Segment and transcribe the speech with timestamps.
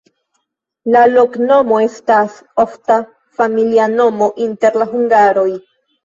[0.93, 2.97] La loknomo estas ofta
[3.41, 5.47] familia nomo inter la hungaroj.